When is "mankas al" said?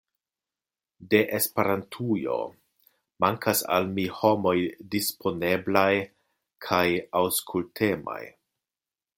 3.25-3.87